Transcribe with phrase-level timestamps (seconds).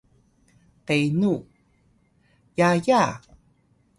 [0.85, 1.33] Kenu:
[2.59, 3.01] yaya